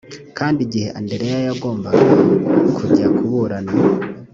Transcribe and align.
kandi 0.37 0.59
igihe 0.67 0.87
andrea 0.99 1.39
yagombaga 1.47 2.05
kujya 2.77 3.07
kuburana 3.17 3.71